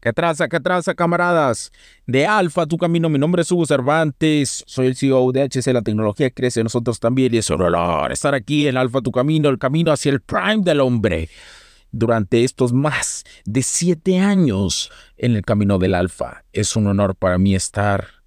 [0.00, 1.72] ¿Qué traza, qué traza, camaradas?
[2.06, 3.10] De Alfa, tu camino.
[3.10, 4.64] Mi nombre es Hugo Cervantes.
[4.66, 5.74] Soy el CEO de HC.
[5.74, 7.34] La tecnología crece nosotros también.
[7.34, 9.50] Y es un honor estar aquí en Alfa, tu camino.
[9.50, 11.28] El camino hacia el prime del hombre.
[11.92, 16.44] Durante estos más de siete años en el camino del Alfa.
[16.54, 18.19] Es un honor para mí estar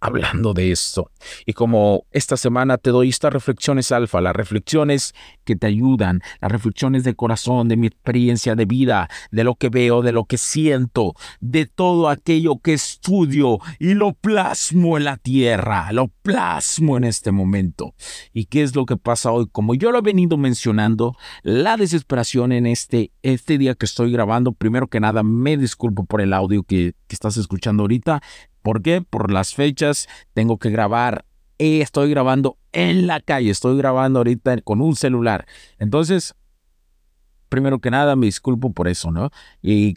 [0.00, 1.10] hablando de esto.
[1.46, 6.50] Y como esta semana te doy estas reflexiones alfa, las reflexiones que te ayudan, las
[6.50, 10.38] reflexiones de corazón, de mi experiencia de vida, de lo que veo, de lo que
[10.38, 17.04] siento, de todo aquello que estudio y lo plasmo en la tierra, lo plasmo en
[17.04, 17.94] este momento.
[18.32, 19.46] ¿Y qué es lo que pasa hoy?
[19.52, 24.52] Como yo lo he venido mencionando, la desesperación en este, este día que estoy grabando,
[24.52, 28.22] primero que nada me disculpo por el audio que, que estás escuchando ahorita,
[28.62, 29.00] ¿Por qué?
[29.02, 31.24] Por las fechas tengo que grabar.
[31.58, 35.46] y estoy grabando en la calle, estoy grabando ahorita con un celular.
[35.78, 36.34] Entonces,
[37.50, 39.30] primero que nada, me disculpo por eso, ¿no?
[39.60, 39.96] Y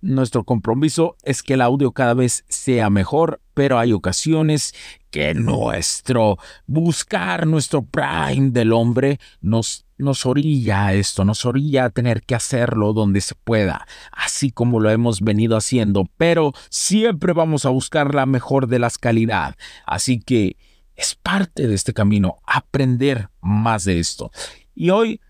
[0.00, 4.72] nuestro compromiso es que el audio cada vez sea mejor, pero hay ocasiones
[5.10, 6.38] que nuestro
[6.68, 12.36] buscar nuestro prime del hombre nos, nos orilla a esto, nos orilla a tener que
[12.36, 18.14] hacerlo donde se pueda, así como lo hemos venido haciendo, pero siempre vamos a buscar
[18.14, 19.56] la mejor de las calidad.
[19.84, 20.56] Así que
[20.94, 24.30] es parte de este camino aprender más de esto.
[24.72, 25.20] Y hoy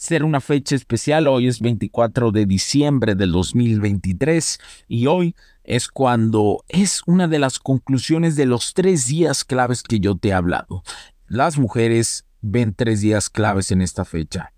[0.00, 1.28] ser una fecha especial.
[1.28, 4.58] Hoy es 24 de diciembre del 2023
[4.88, 5.34] y hoy
[5.70, 10.30] es cuando es una de las conclusiones de los tres días claves que yo te
[10.30, 10.82] he hablado.
[11.28, 14.52] Las mujeres ven tres días claves en esta fecha.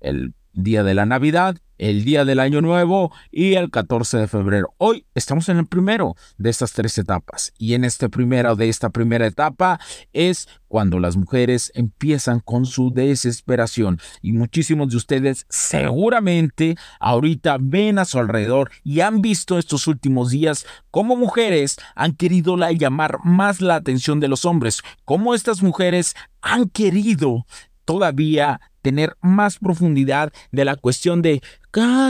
[0.00, 1.58] El día de la Navidad,
[1.88, 4.74] el día del Año Nuevo y el 14 de febrero.
[4.78, 8.88] Hoy estamos en el primero de estas tres etapas y en este primero de esta
[8.88, 9.78] primera etapa
[10.14, 17.98] es cuando las mujeres empiezan con su desesperación y muchísimos de ustedes seguramente ahorita ven
[17.98, 23.60] a su alrededor y han visto estos últimos días cómo mujeres han querido llamar más
[23.60, 27.44] la atención de los hombres, cómo estas mujeres han querido
[27.84, 31.40] todavía tener más profundidad de la cuestión de,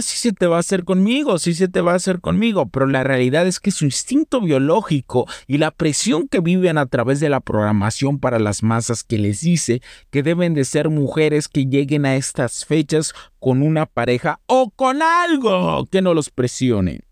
[0.02, 2.88] sí se te va a hacer conmigo, sí se te va a hacer conmigo, pero
[2.88, 7.28] la realidad es que su instinto biológico y la presión que viven a través de
[7.28, 12.06] la programación para las masas que les dice que deben de ser mujeres que lleguen
[12.06, 17.02] a estas fechas con una pareja o con algo que no los presione.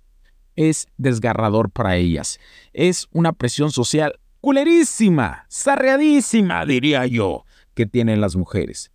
[0.56, 2.40] Es desgarrador para ellas.
[2.72, 8.91] Es una presión social culerísima, sarreadísima, diría yo, que tienen las mujeres.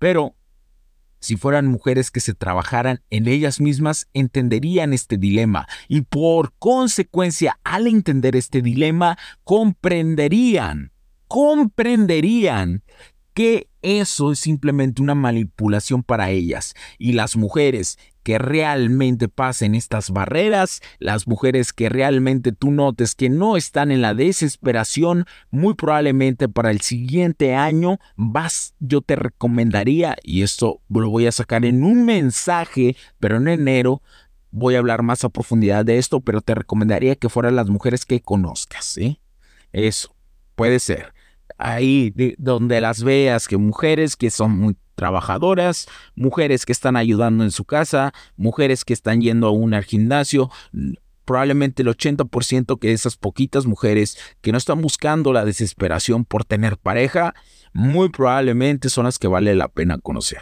[0.00, 0.34] Pero
[1.20, 5.68] si fueran mujeres que se trabajaran en ellas mismas, entenderían este dilema.
[5.86, 10.92] Y por consecuencia, al entender este dilema, comprenderían,
[11.28, 12.82] comprenderían
[13.40, 20.10] que eso es simplemente una manipulación para ellas y las mujeres que realmente pasen estas
[20.10, 26.50] barreras, las mujeres que realmente tú notes que no están en la desesperación, muy probablemente
[26.50, 31.82] para el siguiente año vas, yo te recomendaría, y esto lo voy a sacar en
[31.82, 34.02] un mensaje, pero en enero
[34.50, 38.04] voy a hablar más a profundidad de esto, pero te recomendaría que fueran las mujeres
[38.04, 39.18] que conozcas, ¿sí?
[39.72, 40.14] Eso,
[40.56, 41.14] puede ser.
[41.62, 47.50] Ahí donde las veas, que mujeres que son muy trabajadoras, mujeres que están ayudando en
[47.50, 50.50] su casa, mujeres que están yendo a un gimnasio,
[51.24, 56.76] probablemente el 80% que esas poquitas mujeres que no están buscando la desesperación por tener
[56.76, 57.34] pareja,
[57.72, 60.40] muy probablemente son las que vale la pena conocer.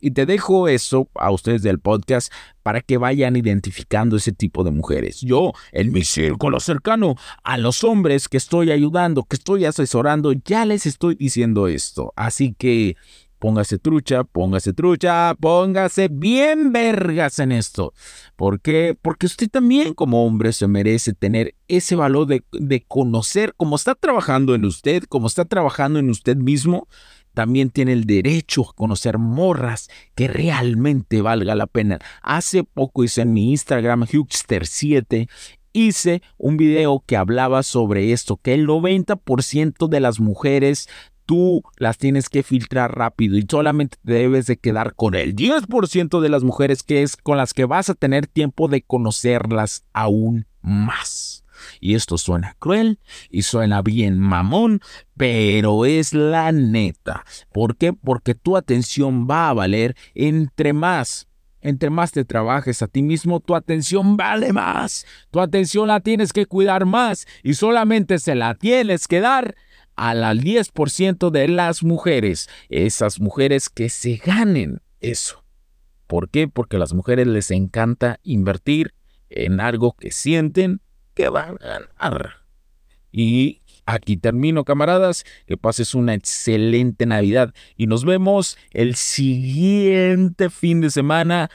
[0.00, 2.32] Y te dejo eso a ustedes del podcast
[2.62, 5.20] para que vayan identificando ese tipo de mujeres.
[5.20, 10.64] Yo, en mi círculo cercano, a los hombres que estoy ayudando, que estoy asesorando, ya
[10.64, 12.12] les estoy diciendo esto.
[12.16, 12.96] Así que
[13.38, 17.92] póngase trucha, póngase trucha, póngase bien vergas en esto.
[18.34, 18.96] ¿Por qué?
[19.00, 23.94] Porque usted también como hombre se merece tener ese valor de, de conocer cómo está
[23.94, 26.88] trabajando en usted, cómo está trabajando en usted mismo
[27.36, 31.98] también tiene el derecho a conocer morras que realmente valga la pena.
[32.22, 35.28] Hace poco hice en mi Instagram, Hugster7,
[35.74, 40.88] hice un video que hablaba sobre esto, que el 90% de las mujeres
[41.26, 46.28] tú las tienes que filtrar rápido y solamente debes de quedar con el 10% de
[46.30, 51.44] las mujeres que es con las que vas a tener tiempo de conocerlas aún más.
[51.80, 52.98] Y esto suena cruel
[53.30, 54.80] y suena bien mamón,
[55.16, 57.24] pero es la neta.
[57.52, 57.92] ¿Por qué?
[57.92, 61.28] Porque tu atención va a valer entre más
[61.66, 65.04] entre más te trabajes a ti mismo, tu atención vale más.
[65.32, 69.56] Tu atención la tienes que cuidar más y solamente se la tienes que dar
[69.96, 72.48] al 10% de las mujeres.
[72.68, 75.44] Esas mujeres que se ganen eso.
[76.06, 76.46] ¿Por qué?
[76.46, 78.94] Porque a las mujeres les encanta invertir
[79.28, 80.80] en algo que sienten
[81.16, 82.36] que van a ganar.
[83.10, 85.24] Y aquí termino, camaradas.
[85.46, 91.50] Que pases una excelente Navidad y nos vemos el siguiente fin de semana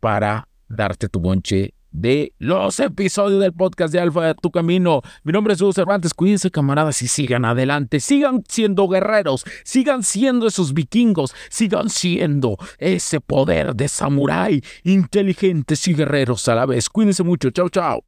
[0.00, 5.02] para darte tu bonche de los episodios del podcast de Alfa de Tu Camino.
[5.24, 6.12] Mi nombre es Hugo Cervantes.
[6.12, 8.00] Cuídense, camaradas, y sigan adelante.
[8.00, 9.44] Sigan siendo guerreros.
[9.64, 11.34] Sigan siendo esos vikingos.
[11.48, 14.62] Sigan siendo ese poder de samurái.
[14.84, 16.90] Inteligentes y guerreros a la vez.
[16.90, 17.50] Cuídense mucho.
[17.50, 18.05] Chao, chao.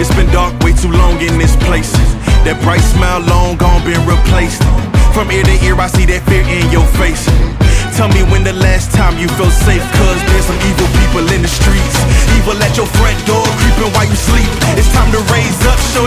[0.00, 1.92] It's been dark way too long in this place.
[2.48, 4.64] That bright smile long gone been replaced.
[5.12, 7.28] From ear to ear, I see that fear in your face.
[8.00, 11.44] Tell me when the last time you felt safe, cause there's some evil people in
[11.44, 12.00] the streets.
[12.32, 14.48] Evil at your front door, creeping while you sleep.
[14.80, 15.99] It's time to raise up, show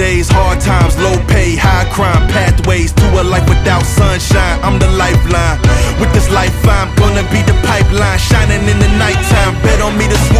[0.00, 4.56] days, hard times, low pay, high crime, pathways to a life without sunshine.
[4.64, 5.60] I'm the lifeline.
[6.00, 9.52] With this life, I'm gonna be the pipeline, shining in the nighttime.
[9.60, 10.39] Bet on me to swoop